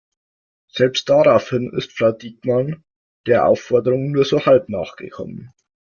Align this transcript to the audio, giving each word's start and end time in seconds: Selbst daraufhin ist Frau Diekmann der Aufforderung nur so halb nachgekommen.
Selbst 0.71 1.09
daraufhin 1.09 1.71
ist 1.77 1.95
Frau 1.95 2.11
Diekmann 2.11 2.83
der 3.27 3.45
Aufforderung 3.45 4.09
nur 4.09 4.25
so 4.25 4.43
halb 4.47 4.67
nachgekommen. 4.67 5.53